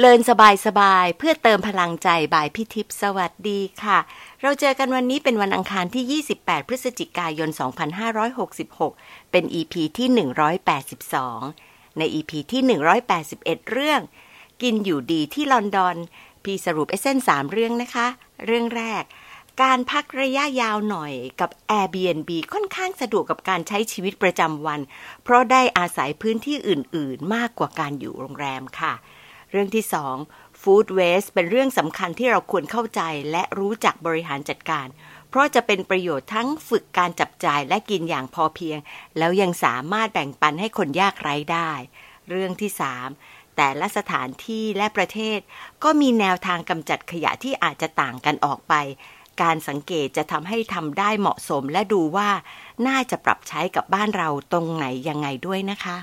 [0.00, 3.98] เลินสบายสบายเพื่อเติมพลังใจบายพี่ทิพสวัสดีค่ะ
[4.42, 7.50] เราเจอกันวันนี้เป็นวันอังคารที่ 28 พฤศจิกายน
[8.60, 10.08] 2566 เป็น EP ีที่
[11.24, 12.62] 182 ใน EP ีที่
[13.16, 14.00] 181 เรื่อง
[14.62, 15.96] กินอยู่ดีที่ลอนดอน
[16.44, 18.06] พี่สรุปเอเซนสามเรื่องนะคะ
[18.46, 19.04] เรื่องแรก
[19.62, 24.80] การพักระยะยาวหน่อยกับ Airbnb ค่อนข้างสะดวกกับการใช้ชีวิตประจำวัน
[25.22, 28.94] เพราะได้อาศัยพื้นที่อื่น ๆ มากกว่าการอยู่โรงแรมค่ะ
[29.50, 30.16] เรื่องที่สอง
[30.62, 34.86] ฟู้ดเวสเป็นเรื่องสำคัญที่เราควรเข้าใจและรู้จักบริหารจัดการ
[35.30, 38.78] เพราะจะเป็นประโยชน์ทั้งฝึกการจับจ่ายและกินอย่างพอเพียง
[39.18, 41.70] แล้วยังสามารถแบ่งปันให้คนยากไร้ได้
[42.30, 43.08] เรื่องที่สาม
[43.56, 45.38] แต่ละสถานที่และประเทศ
[45.84, 48.74] ก็มีแนวทางกำจัดขยะที่อาจจะต่างกันออกไป
[49.42, 52.30] การสังเกตจะทำให้ทำได้เหมาะสมและดูว่า
[52.86, 55.96] น่าจะปรับใช้กับบ้านเราตรงไหนยังไงด้วยนะคะ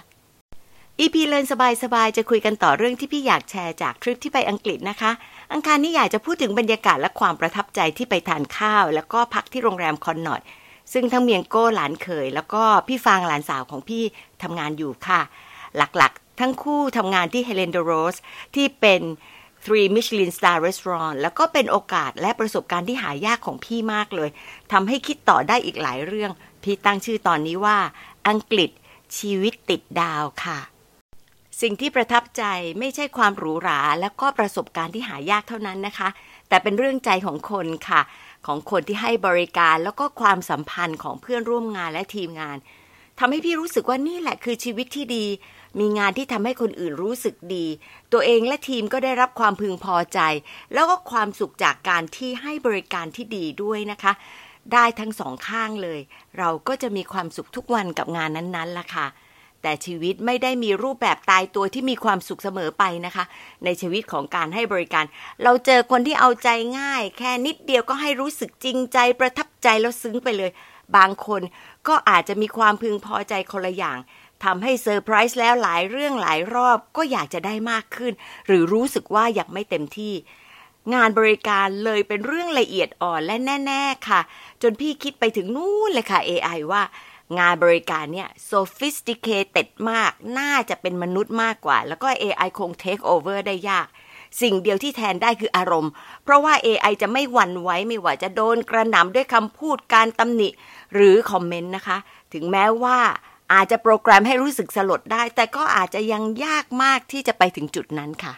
[0.99, 1.45] EP Learn
[1.83, 5.11] สบายๆ จะคุยกันต่อเรื่องที่พี่อยากแชร์จากทริปที่ไปอังกฤษนะคะ
[5.53, 10.41] อังคารนี้อยากจะพูดถึงบรรยากาศและความประทับใจที่ไปทานข้าว แล้วก็พักที่โรงแรม Connaught
[10.94, 14.03] ซึ่งทั้งเมียงโก้หลานเขย แล้วก็พี่ฟางหลานสาวของพี่
[14.44, 15.21] ทำงานอยู่ค่ะ
[15.77, 18.16] หลักๆ ทั้งคู่ทำงานที่ Hélène Darroze
[18.55, 19.02] ที่เป็น
[19.64, 24.30] three Michelin star restaurant แล้วก็เป็นโอกาสและประสบการณ์ที่หายากของพี่มากเลย
[24.71, 26.31] ทำให้คิดต่อได้อีกหลายเรื่อง
[26.64, 27.77] พี่ตั้งชื่อตอนนี้ว่า
[28.27, 28.69] อังกฤษ
[29.17, 30.59] ชีวิตติดดาวค่ะ
[31.64, 32.44] สิ่งที่ประทับใจ
[32.80, 36.09] ไม่ใช่ความหรูหรา แล้วก็ประสบการณ์ที่หายากเท่านั้นนะคะ
[36.50, 38.02] แต่เป็นเรื่องใจของคนค่ะ
[38.47, 42.58] ของคนที่ให้บริการแล้วก็ความสัมพันธ์ของเพื่อนร่วมงานและทีมงาน
[43.20, 45.25] ทำให้พี่รู้สึกว่านี่แหละคือชีวิตที่ดี
[45.80, 47.66] มีงานที่ทำให้คนอื่นรู้สึกดี
[48.14, 50.20] ตัวเองและทีมก็ได้รับความพึงพอใจ
[50.73, 54.14] แล้วก็ความสุขจากการที่ให้บริการที่ดีด้วยนะคะ
[54.73, 56.00] ได้ทั้งสองข้างเลย
[56.38, 59.08] เราก็จะมีความสุขทุกวันกับงานนั้นๆล่ะค่ะ
[59.64, 63.26] แต่ชีวิตไม่ได้มีรูปแบบตายตัวที่มีความสุขเสมอไปนะคะ
[63.64, 65.05] ในชีวิตของการให้บริการ
[65.43, 66.49] เราเจอคนที่เอาใจ
[66.80, 70.52] ง่าย แค่นิดเดียวก็ให้รู้สึกจริงใจประทับใจแล้วซึ้งไปเลย
[70.95, 71.42] บางคน
[71.87, 73.98] ก็อาจจะมีความพึงพอใจคนละอย่าง
[74.43, 78.14] ทำให้เซอร์ไพรส์แล้วหลายเรื่องหลายรอบก็อยากจะได้มากขึ้น
[78.48, 80.14] หรือรู้สึกว่าอยากไม่เต็มที่
[80.93, 83.36] งานบริการเลยเป็นเรื่องละเอียดอ่อนและ
[83.66, 84.21] แน่ ๆ ค่ะ
[84.61, 86.83] จนพี่คิดไปถึงนู่นเลยค่ะ AI ว่า
[87.39, 93.88] งานบริการเนี่ย sophisticated มาก น่าจะเป็นมนุษย์มากกว่า แล้วก็ AI คง take over ได้ยาก
[94.42, 95.92] สิ่งเดียวที่แทนได้คืออารมณ์
[96.23, 100.49] เพราะว่า AI จะไม่หวั่นไหวไม่ว่าจะโดนกระหน่ำด้วยคำพูดการตำหนิ
[100.93, 101.98] หรือคอมเมนต์นะคะ
[102.33, 102.99] ถึงแม้ว่า
[103.54, 108.33] อาจจะโปรแกรมให้รู้สึกสลดได้ แต่ก็อาจจะยังยากมากที่จะไปถึงจุดนั้นค่ะ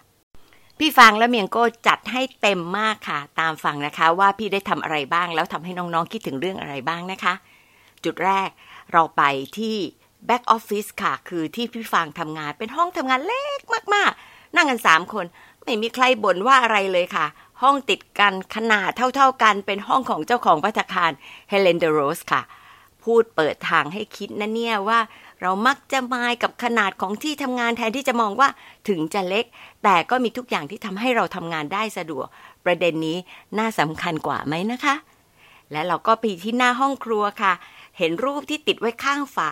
[0.80, 7.34] พี่ฟังและเมียงโก้จัดให้เต็มมากค่ะ ตามฟังนะคะว่าพี่ได้ทำอะไรบ้างแล้วทำให้น้องๆคิดถึงเรื่องอะไรบ้างนะคะ
[8.06, 8.50] จุดแรก
[8.92, 9.24] เราไป
[9.58, 9.76] ที่
[10.26, 13.62] แบ็กออฟฟิศค่ะ คือที่พี่ฟางทำงานเป็นห้องทำงานเล็ก
[13.96, 15.26] มากๆ นั่งกันสามคน
[15.64, 17.26] ไม่มีใครบ่นว่าอะไรเลยค่ะ
[17.62, 21.12] ห้องติดกันขนาดเท่าๆกันเป็นห้องของเจ้าของพัตคาร
[21.50, 22.42] Hélène Darroze ค่ะ
[23.04, 25.00] พูดเปิดทางให้คิดนะเนี่ยว่า
[25.42, 28.50] เรามักจะมายกับขนาดของที่ทำงานแทนที่จะมองว่า
[28.90, 29.46] ถึงจะเล็ก
[29.84, 32.28] แต่ก็มีทุกอย่างที่ทำให้เราทำงานได้สะดวก
[32.66, 33.18] ประเด็นนี้
[33.58, 34.96] น่าสำคัญกว่าไหมนะคะ
[35.72, 37.54] และเราก็ไปที่หน้าห้องครัวค่ะ
[37.98, 39.52] เห็นรูปที่ติดไว้ข้างฝา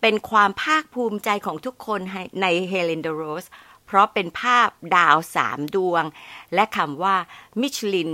[0.00, 2.00] เป็นความภาคภูมิใจของทุกคน
[2.42, 3.46] ใน Hélène Darroze
[3.86, 6.04] เพราะเป็นภาพดาวสามดวง
[6.54, 7.16] และคำว่า
[7.60, 8.10] มิชลิน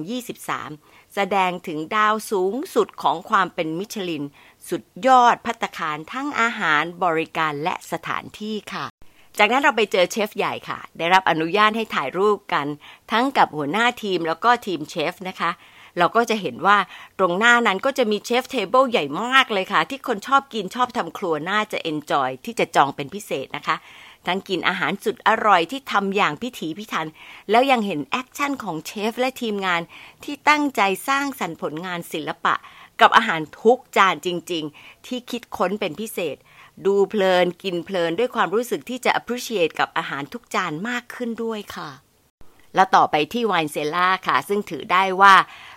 [0.00, 4.24] 2023 แสดงถึงดาวสูงสุดของความเป็นมิชลิน
[4.68, 8.86] สุดยอดภัตตาคารทั้งอาหารบริการและสถานที่ค่ะ
[9.38, 12.66] จากนั้นเราไปเจอเชฟใหญ่ค่ะ ได้รับอนุญาตให้ถ่ายรูปกัน
[13.12, 15.50] ทั้งกับหัวหน้าทีมแล้วก็ทีมเชฟนะคะ
[15.98, 16.78] เราก็จะเห็นว่า
[17.18, 23.76] ตรงหน้านั้นก็จะมี chef table ใหญ่มากเลยค่ะ ที่คนชอบกินชอบทำครัวน่าจะ enjoy ที่จะจองเป็นพิเศษนะคะ
[24.26, 27.08] ทั้งกินอาหารสุดอร่อยที่ทำอย่างพิถีพิถัน
[27.50, 29.80] แล้วยังเห็น action ของเชฟและทีมงาน
[30.24, 32.54] ที่ตั้งใจสร้างสรรค์ผลงานศิลปะ
[33.00, 36.36] กับอาหารทุกจานจริง ๆ ที่คิดค้นเป็นพิเศษ
[36.86, 41.90] ดูเพลินกินเพลินด้วยความรู้สึกที่จะ appreciate กับอาหารทุกจานมากขึ้นด้วยค่ะ
[42.74, 45.34] แล้วต่อไปที่ wine cellar ค่ะ ซึ่งถือได้ว่า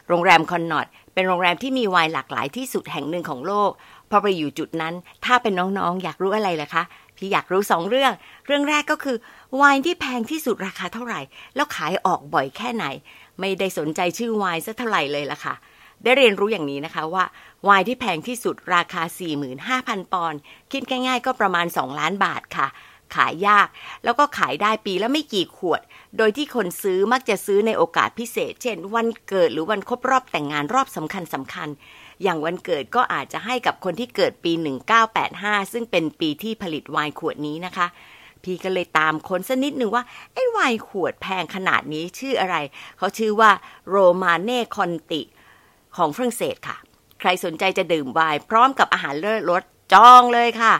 [0.07, 3.71] โรงแรม Connaught เป็นโรงแรมที่มีไวน์หลากหลายที่สุดแห่งหนึ่งของโลก
[4.09, 4.93] พอไปอยู่จุดนั้น
[5.25, 6.83] ถ้าเป็นน้องๆ อยากรู้อะไรล่ะคะ
[7.17, 8.13] พี่อยากรู้สองเรื่อง
[8.45, 9.17] เรื่องแรกก็คือ
[9.57, 11.19] ไวน์ที่แพงที่สุดราคาเท่าไหร่
[11.55, 12.85] แล้วขายออกบ่อยแค่ไหน
[13.39, 15.55] ไม่ได้สนใจชื่อไวน์สักเท่าไหร่เลยล่ะค่ะ
[16.03, 17.23] ได้เรียนรู้อย่างนี้นะคะว่า
[17.63, 19.03] ไวน์ที่แพงที่สุดราคา
[19.57, 20.39] 45,000 ปอนด์
[20.71, 22.67] คิดง่าย ๆ ก็ประมาณ 2 ล้านบาทค่ะ
[23.15, 23.67] ขายยาก
[24.03, 25.81] แล้วก็ขายได้ปีละไม่กี่ขวด
[26.17, 31.69] โดยที่คนซื้อมักจะซื้อในโอกาสพิเศษ เช่น วันเกิดหรือวันครบรอบแต่งงานรอบสำคัญสำคัญ
[32.23, 34.51] อย่างวันเกิดก็อาจจะให้กับคนที่เกิดปี
[35.11, 37.87] 1985 ซึ่งเป็นปีที่ผลิตไวน์ขวดนี้นะคะ
[38.43, 40.03] พี่ก็เลยถามคนสักนิดหนึ่งว่า
[40.33, 42.55] ไอ้ไวน์ขวดแพงขนาดนี้ชื่ออะไร
[42.97, 43.51] เขาชื่อว่า
[43.89, 45.21] Romanée-Conti
[45.95, 46.77] ของฝรั่งเศสค่ะ
[47.19, 49.63] ใครสนใจจะดื่มไวน์พร้อมกับอาหารเลิศรส
[49.93, 50.73] จองเลยค่ะ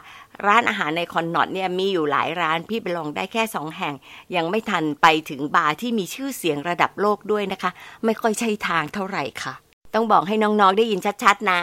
[0.46, 3.96] ร้านอาหารใน Connaught เนี่ยมีอยู่หลายร้านพี่ไปลองได้แค่สองแห่ง
[4.36, 7.72] ยังไม่ทันไปถึงบาร์ที่มีชื่อเสียงระดับโลกด้วยนะคะ
[8.06, 9.54] ไม่ค่อยใช่ทางเท่าไหร่ค่ะ
[9.94, 11.62] ต้องบอกให้น้องๆได้ยินชัดๆ นะ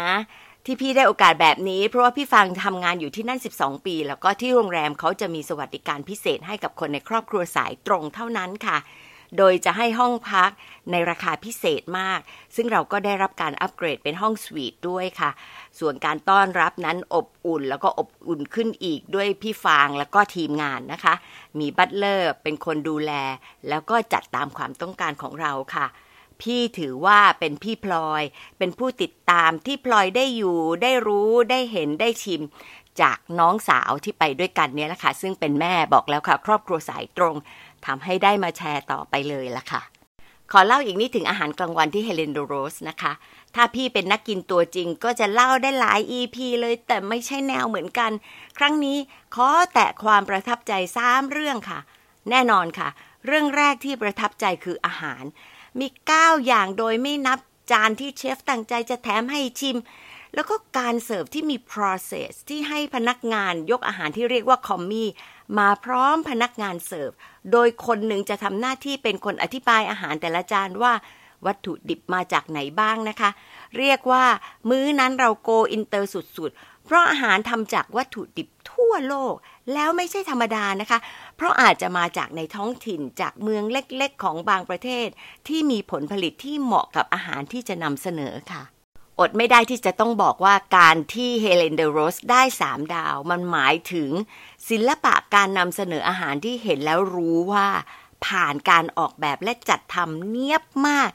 [0.66, 8.78] ที่พี่ได้โอกาสแบบนี้ เพราะว่าพี่ฟังทำงานอยู่ที่นั่น 12 ปี แล้วก็ที่โรงแรมเขาจะมีสวัสดิการพิเศษให้กับคนในครอบครัวสายตรงเท่านั้นค่ะ
[9.38, 10.50] โดยจะให้ห้องพัก
[10.90, 12.20] ในราคาพิเศษมาก
[12.54, 15.30] ซึ่งเราก็ได้รับการอัปเกรดเป็นห้องสวีทด้วยค่ะ
[15.78, 21.14] ส่วนการต้อนรับนั้นอบอุ่นแล้วก็อบอุ่นขึ้นอีกด้วยพี่ฟางแล้วก็ทีมงานนะคะ
[21.58, 23.12] มีบัตเลอร์เป็นคนดูแล
[23.68, 25.86] แล้วก็จัดตามความต้องการของเราค่ะ
[26.40, 28.22] พี่ถือว่าเป็นพี่พลอย
[28.58, 32.42] เป็นผู้ติดตามที่พลอยได้อยู่ ได้รู้ได้เห็นได้ชิม
[33.02, 37.36] จากน้องสาวที่ไปด้วยกันเนี่ยแหละค่ะซึ่งเป็นแม่บอกแล้วค่ะ ครอบครัวสายตรง
[37.86, 39.82] ทำให้ได้มาแชร์ต่อไปเลยล่ะค่ะ
[40.50, 43.12] ขอเล่าอีกนิดถึงอาหารกลางวันที่เฮเลนโดโรสนะคะ
[43.54, 48.10] ถ้าพี่เป็นนักกินตัวจริงก็จะเล่าได้หลาย EP เลยแต่ไม่ใช่แนวเหมือนกัน
[48.58, 48.98] ครั้งนี้
[49.34, 51.78] ขอแตะความประทับใจสามเรื่องค่ะ
[52.30, 52.88] แน่นอนค่ะ
[53.26, 55.24] เรื่องแรกที่ประทับใจคืออาหาร
[55.78, 55.86] มี
[56.16, 57.38] 9 อย่างโดยไม่นับ
[57.70, 59.76] จานที่เชฟตั้งใจจะแถมให้ชิม
[60.34, 65.08] แล้วก็การเสิร์ฟที่มี process ที่ให้พนักงานยกอาหารที่เรียกว่าคอมมี่
[65.58, 67.10] มาพร้อมพนักงานเสิร์ฟ
[67.52, 70.92] โดยคนหนึ่งจะทำหน้าที่เป็นคนอธิบายอาหารแต่ละจานว่า
[71.46, 73.30] วัตถุดิบมาจากไหนบ้างนะคะ
[73.78, 74.24] เรียกว่า
[74.68, 79.34] มื้อนั้นเราโกอินเตอร์สุดๆ เพราะอาหารทำจากวัตถุดิบทั่วโลก
[79.72, 80.98] แล้วไม่ใช่ธรรมดานะคะ
[81.36, 85.08] เพราะอาจจะมาจากในท้องถิ่นจากเมืองเล็กๆ ของบางประเทศ
[85.48, 88.62] ที่มีผลผลิตที่เหมาะกับอาหารที่จะนำเสนอค่ะ
[89.22, 94.10] อดไม่ได้ที่จะต้องบอกว่าการที่ Hélène Darroze ได้3ดาว มันหมายถึง
[94.68, 97.68] ศิลปะการนำเสนออาหารที่เห็นแล้วรู้ว่า
[98.26, 101.10] ผ่านการออกแบบและจัดทำเนี้ยบมาก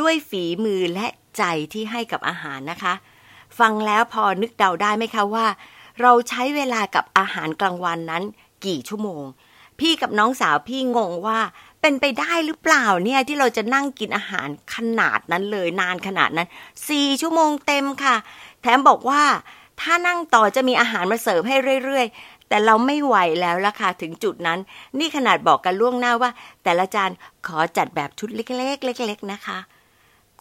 [0.00, 1.06] ด้วยฝีมือและ
[1.38, 2.94] ใจที่ให้กับอาหารนะคะ
[3.58, 5.46] ฟังแล้วพอนึกเดาได้ไหมคะว่า
[6.00, 8.22] เราใช้เวลากับอาหารกลางวันนั้น
[8.66, 9.24] กี่ชั่วโมง
[9.80, 11.40] พี่กับน้องสาวพี่งงว่า
[11.80, 16.48] เป็นไปได้หรือเปล่าเนี่ยที่เราจะนั่งกินอาหารขนาดนั้นเลยนานขนาดนั้น
[16.88, 18.16] สี่ชั่วโมงเต็มค่ะ
[18.62, 19.22] แถมบอกว่า
[19.80, 24.58] ถ้านั่งต่อจะมีอาหารมาเสิร์ฟให้เรื่อยๆ แต่เราไม่ไหวแล้วล่ะค่ะถึงจุดนั้น
[24.98, 26.30] นี่ขนาดบอกกันล่วงหน้าว่า
[26.64, 27.12] แต่ละจาน
[27.46, 29.58] ขอจัดแบบชุดเล็กๆเล็ก ๆ นะคะ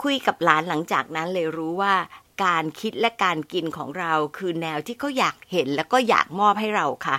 [0.02, 1.96] คุยกับหลานหลังจากนั้นเลยรู้ว่า
[2.44, 7.18] การคิดและการกินของเราคือแนวที่เขาอยากเห็นแล้วก็อยากมอบให้เราค่ะ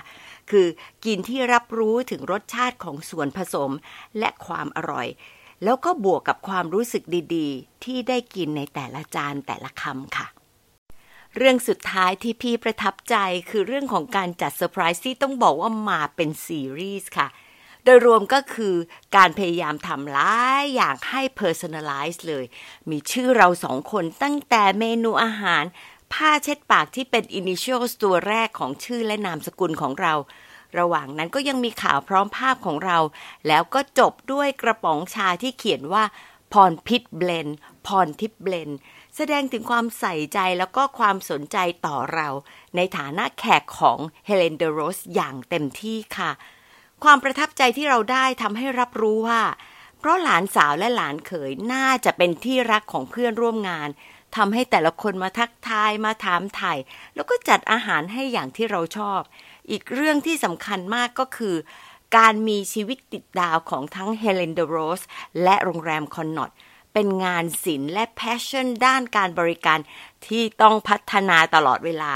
[0.51, 0.67] คือ
[1.05, 3.71] กินที่รับรู้ถึงรสชาติของส่วนผสม
[4.19, 5.07] และความอร่อย
[5.63, 7.03] แล้วก็บวกกับความรู้สึก
[7.35, 10.27] ดีๆ ที่ได้กินในแต่ละจานแต่ละคำค่ะ
[11.35, 13.15] เรื่องสุดท้ายที่พี่ประทับใจ
[13.49, 17.27] คือเรื่องของการจัดเซอร์ไพรส์ที่ต้องบอกว่ามาเป็นซีรีส์ค่ะ
[17.83, 18.75] โดยรวมก็คือ
[19.15, 22.45] การพยายามทำหลายอย่างให้ personalize เลย
[22.89, 25.63] มีชื่อเราสองคนตั้งแต่เมนูอาหาร
[26.13, 30.13] ผ้าเช็ดปากที่เป็น initials ตัวแรกของชื่อและนามสกุลของเรา
[30.79, 32.97] ระหว่างนั้นก็ยังมีข่าวพร้อมภาพของเรา
[33.47, 36.03] แล้วก็จบด้วยกระป๋องชาที่เขียนว่า
[36.53, 37.47] พรพิษเบลน
[37.87, 38.69] พรทิพเบลน
[39.15, 42.27] แสดงถึงความใส่ใจแล้วก็ความสนใจต่อเรา
[42.75, 46.31] ในฐานะแขกของHélène Darroze อย่างเต็มที่ค่ะ
[47.03, 49.41] ความประทับใจที่เราได้ทำให้รับรู้ว่า
[49.99, 53.89] เพราะหลานสาวและหลานเขยน่าจะเป็นที่รักของเพื่อนร่วมงาน
[54.35, 56.73] ทำให้แต่ละคนมาทักทายมาถามไถ่
[57.15, 59.21] แล้วก็จัดอาหารให้อย่างที่เราชอบ
[59.69, 61.55] อีกเรื่องที่สำคัญมากก็คือ
[62.17, 65.01] การมีชีวิตติดดาวของทั้ง Hélène Darroze
[65.43, 66.51] และโรงแรม Connaught
[66.93, 69.79] เป็นงานศิลป์และ passion ด้านการบริการ
[70.27, 72.13] ที่ต้องพัฒนาตลอดเวลา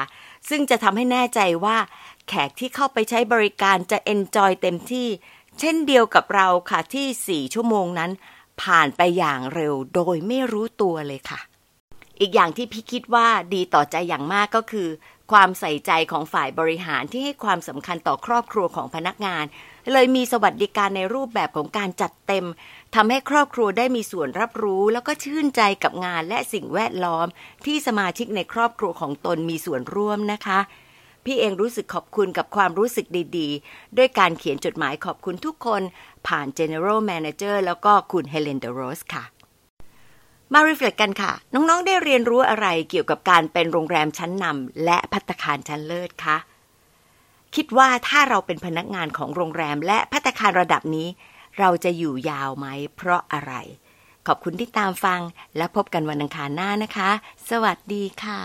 [0.49, 1.77] ซึ่งจะทำให้แน่ใจว่า
[2.27, 5.07] แขกที่เข้าไปใช้บริการจะเอนจอยเต็มที่
[5.59, 8.11] เช่นเดียวกับเราค่ะที่ 4 ชั่วโมงนั้น
[8.61, 11.39] ผ่านไปอย่างเร็วโดยไม่รู้ตัวเลยค่ะ
[12.23, 14.89] อีกอย่างที่พี่คิดว่าดีต่อใจอย่างมากก็คือ
[15.31, 19.45] ความใส่ใจของฝ่ายบริหารที่ให้ความสำคัญต่อครอบครัวของพนักงาน
[19.91, 22.45] เลยมีสวัสดิการในรูปแบบของการจัดเต็ม
[22.95, 27.27] ทำให้ครอบครัวได้มีส่วนรับรู้ แล้วก็ชื่นใจกับงานและสิ่งแวดล้อม
[27.65, 30.59] ที่สมาชิกในครอบครัวของตนมีส่วนร่วมนะคะ
[31.25, 33.05] พี่เองรู้สึกขอบคุณกับความรู้สึก
[33.37, 35.81] ดีๆ ด้วยการเขียนจดหมายขอบคุณทุกคน
[36.27, 39.23] ผ่าน General Manager แล้วก็คุณ Hélène Darroze ค่ะ
[40.53, 46.37] มา reflect กันค่ะ น้องๆ ได้เรียนรู้อะไรเกี่ยวกับการเป็นโรงแรมชั้นนำและภัตตาคารชั้นเลิศคะ
[47.55, 51.07] คิดว่าถ้าเราเป็นพนักงานของโรงแรมและภัตตาคารระดับนี้
[51.59, 53.53] เราจะอยู่ยาวไหม เพราะอะไร
[54.27, 55.21] ขอบคุณที่ตามฟัง
[55.57, 57.09] และพบกันวันอังคารหน้านะคะ
[57.49, 58.39] สวัสดีค่ะ